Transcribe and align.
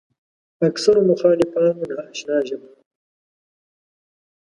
اکثرو 0.67 1.01
مخالفانو 1.11 1.83
ناآشنا 1.89 2.37
ژبه 2.47 2.67
ده. 2.73 2.81